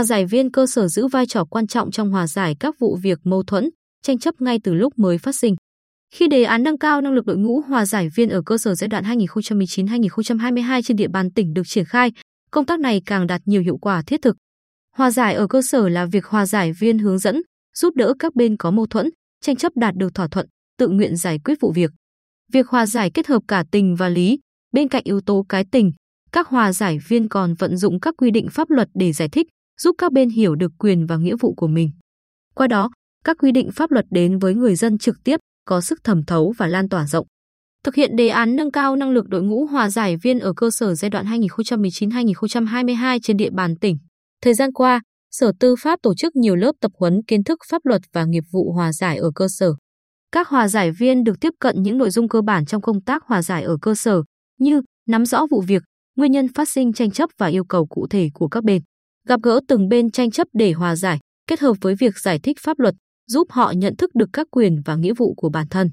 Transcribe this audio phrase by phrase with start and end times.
[0.00, 2.96] Hòa giải viên cơ sở giữ vai trò quan trọng trong hòa giải các vụ
[3.02, 3.70] việc mâu thuẫn,
[4.02, 5.56] tranh chấp ngay từ lúc mới phát sinh.
[6.14, 8.74] Khi đề án nâng cao năng lực đội ngũ hòa giải viên ở cơ sở
[8.74, 12.12] giai đoạn 2019-2022 trên địa bàn tỉnh được triển khai,
[12.50, 14.36] công tác này càng đạt nhiều hiệu quả thiết thực.
[14.96, 17.42] Hòa giải ở cơ sở là việc hòa giải viên hướng dẫn,
[17.76, 20.46] giúp đỡ các bên có mâu thuẫn, tranh chấp đạt được thỏa thuận,
[20.78, 21.90] tự nguyện giải quyết vụ việc.
[22.52, 24.38] Việc hòa giải kết hợp cả tình và lý,
[24.72, 25.92] bên cạnh yếu tố cái tình,
[26.32, 29.46] các hòa giải viên còn vận dụng các quy định pháp luật để giải thích,
[29.82, 31.90] giúp các bên hiểu được quyền và nghĩa vụ của mình.
[32.54, 32.90] Qua đó,
[33.24, 36.54] các quy định pháp luật đến với người dân trực tiếp, có sức thẩm thấu
[36.58, 37.26] và lan tỏa rộng.
[37.84, 40.70] Thực hiện đề án nâng cao năng lực đội ngũ hòa giải viên ở cơ
[40.70, 43.98] sở giai đoạn 2019-2022 trên địa bàn tỉnh.
[44.42, 47.86] Thời gian qua, Sở Tư pháp tổ chức nhiều lớp tập huấn kiến thức pháp
[47.86, 49.74] luật và nghiệp vụ hòa giải ở cơ sở.
[50.32, 53.22] Các hòa giải viên được tiếp cận những nội dung cơ bản trong công tác
[53.26, 54.22] hòa giải ở cơ sở,
[54.58, 55.82] như nắm rõ vụ việc,
[56.16, 58.82] nguyên nhân phát sinh tranh chấp và yêu cầu cụ thể của các bên,
[59.28, 62.56] gặp gỡ từng bên tranh chấp để hòa giải, kết hợp với việc giải thích
[62.60, 62.94] pháp luật,
[63.26, 65.90] giúp họ nhận thức được các quyền và nghĩa vụ của bản thân.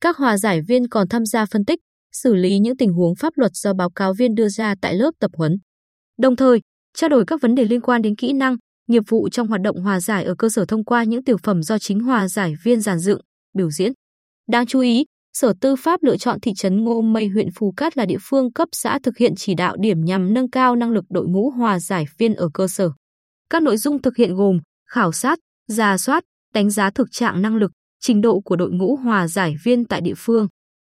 [0.00, 1.78] Các hòa giải viên còn tham gia phân tích,
[2.12, 5.10] xử lý những tình huống pháp luật do báo cáo viên đưa ra tại lớp
[5.20, 5.56] tập huấn.
[6.18, 6.60] Đồng thời,
[6.94, 8.56] trao đổi các vấn đề liên quan đến kỹ năng,
[8.88, 11.62] nghiệp vụ trong hoạt động hòa giải ở cơ sở thông qua những tiểu phẩm
[11.62, 13.20] do chính hòa giải viên giàn dựng,
[13.54, 13.92] biểu diễn.
[14.48, 17.96] Đáng chú ý, Sở Tư pháp lựa chọn thị trấn Ngô Mây huyện Phù Cát
[17.96, 21.04] là địa phương cấp xã thực hiện chỉ đạo điểm nhằm nâng cao năng lực
[21.08, 22.90] đội ngũ hòa giải viên ở cơ sở.
[23.50, 24.58] Các nội dung thực hiện gồm
[24.90, 28.96] khảo sát, giả soát, đánh giá thực trạng năng lực, trình độ của đội ngũ
[28.96, 30.46] hòa giải viên tại địa phương,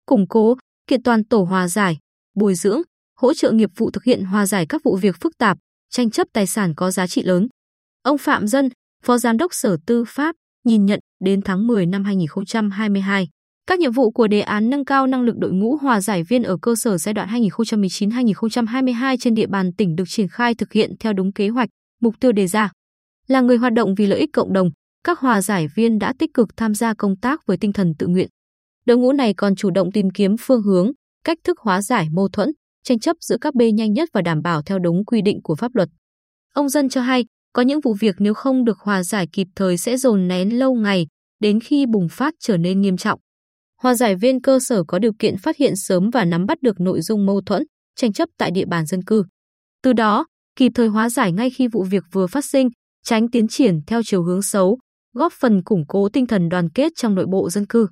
[0.06, 0.56] củng cố,
[0.87, 1.98] kiện toàn tổ hòa giải,
[2.34, 2.81] bồi dưỡng,
[3.17, 5.59] hỗ trợ nghiệp vụ thực hiện hòa giải các vụ việc phức tạp,
[5.91, 7.48] tranh chấp tài sản có giá trị lớn.
[8.03, 8.69] Ông Phạm Dân,
[9.05, 13.28] Phó Giám đốc Sở Tư pháp, nhìn nhận đến tháng 10 năm 2022,
[13.71, 16.43] các nhiệm vụ của đề án nâng cao năng lực đội ngũ hòa giải viên
[16.43, 20.93] ở cơ sở giai đoạn 2019-2022 trên địa bàn tỉnh được triển khai thực hiện
[21.00, 21.69] theo đúng kế hoạch,
[22.00, 22.71] mục tiêu đề ra.
[23.28, 24.71] Là người hoạt động vì lợi ích cộng đồng,
[25.05, 28.06] các hòa giải viên đã tích cực tham gia công tác với tinh thần tự
[28.06, 28.28] nguyện.
[28.87, 30.91] Đội ngũ này còn chủ động tìm kiếm phương hướng,
[31.25, 32.50] cách thức hóa giải mâu thuẫn,
[32.84, 35.55] tranh chấp giữa các bên nhanh nhất và đảm bảo theo đúng quy định của
[35.55, 35.89] pháp luật.
[36.55, 39.77] Ông Dân cho hay, có những vụ việc nếu không được hòa giải kịp thời
[39.77, 41.06] sẽ dồn nén lâu ngày,
[41.41, 43.21] đến khi bùng phát trở nên nghiêm trọng.
[43.83, 46.81] Hòa giải viên cơ sở có điều kiện phát hiện sớm và nắm bắt được
[46.81, 47.63] nội dung mâu thuẫn,
[47.97, 49.25] tranh chấp tại địa bàn dân cư.
[49.83, 50.27] Từ đó,
[50.57, 52.69] kịp thời hóa giải ngay khi vụ việc vừa phát sinh,
[53.05, 54.79] tránh tiến triển theo chiều hướng xấu,
[55.15, 57.89] góp phần củng cố tinh thần đoàn kết trong nội bộ dân cư.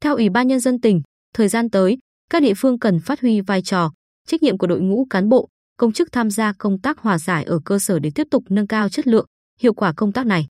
[0.00, 1.02] Theo Ủy ban Nhân dân tỉnh,
[1.34, 1.98] thời gian tới,
[2.30, 3.90] các địa phương cần phát huy vai trò,
[4.26, 5.48] trách nhiệm của đội ngũ cán bộ,
[5.78, 8.66] công chức tham gia công tác hòa giải ở cơ sở để tiếp tục nâng
[8.66, 9.26] cao chất lượng,
[9.60, 10.46] hiệu quả công tác này.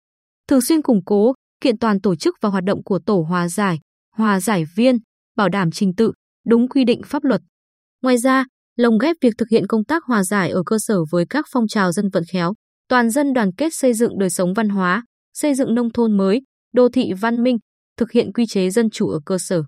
[0.49, 3.79] Thường xuyên củng cố, kiện toàn tổ chức và hoạt động của tổ hòa giải,
[4.21, 4.97] hòa giải viên,
[5.37, 6.13] bảo đảm trình tự,
[6.47, 7.41] đúng quy định pháp luật.
[8.03, 8.45] Ngoài ra,
[8.77, 11.69] lồng ghép việc thực hiện công tác hòa giải ở cơ sở với các phong
[11.69, 12.53] trào dân vận khéo,
[12.89, 15.05] toàn dân đoàn kết xây dựng đời sống văn hóa,
[15.35, 16.43] xây dựng nông thôn mới,
[16.75, 17.59] đô thị văn minh,
[17.97, 19.63] thực hiện quy chế dân chủ ở cơ sở.